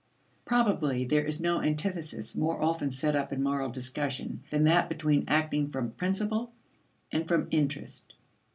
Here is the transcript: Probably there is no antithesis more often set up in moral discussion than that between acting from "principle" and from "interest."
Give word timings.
Probably 0.45 1.05
there 1.05 1.23
is 1.25 1.39
no 1.39 1.61
antithesis 1.61 2.35
more 2.35 2.59
often 2.59 2.89
set 2.89 3.15
up 3.15 3.31
in 3.31 3.43
moral 3.43 3.69
discussion 3.69 4.43
than 4.49 4.63
that 4.63 4.89
between 4.89 5.25
acting 5.27 5.69
from 5.69 5.91
"principle" 5.91 6.53
and 7.11 7.27
from 7.27 7.47
"interest." 7.51 8.15